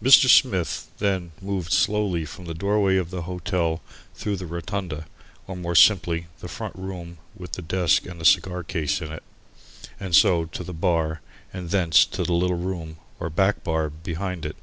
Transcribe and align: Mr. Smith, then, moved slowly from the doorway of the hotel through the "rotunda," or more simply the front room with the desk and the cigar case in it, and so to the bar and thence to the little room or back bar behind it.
Mr. 0.00 0.28
Smith, 0.30 0.86
then, 0.98 1.32
moved 1.42 1.72
slowly 1.72 2.24
from 2.24 2.44
the 2.44 2.54
doorway 2.54 2.96
of 2.96 3.10
the 3.10 3.22
hotel 3.22 3.82
through 4.14 4.36
the 4.36 4.46
"rotunda," 4.46 5.04
or 5.48 5.56
more 5.56 5.74
simply 5.74 6.28
the 6.38 6.46
front 6.46 6.76
room 6.76 7.18
with 7.34 7.50
the 7.54 7.60
desk 7.62 8.06
and 8.06 8.20
the 8.20 8.24
cigar 8.24 8.62
case 8.62 9.00
in 9.00 9.10
it, 9.10 9.24
and 9.98 10.14
so 10.14 10.44
to 10.44 10.62
the 10.62 10.72
bar 10.72 11.20
and 11.52 11.70
thence 11.70 12.04
to 12.06 12.22
the 12.22 12.34
little 12.34 12.56
room 12.56 12.98
or 13.18 13.28
back 13.28 13.64
bar 13.64 13.90
behind 13.90 14.46
it. 14.46 14.54